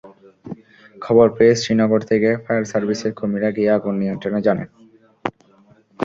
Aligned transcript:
খবর 0.97 1.27
পেয়ে 1.37 1.53
শ্রীনগর 1.55 2.01
থেকে 2.01 2.29
ফায়ার 2.43 2.63
সার্ভিসের 2.71 3.13
কর্মীরা 3.19 3.49
গিয়ে 3.57 3.73
আগুন 3.77 3.93
নিয়ন্ত্রণে 4.01 4.39
আনেন। 4.51 4.69